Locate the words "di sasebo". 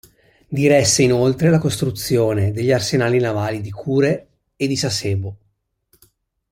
4.65-5.37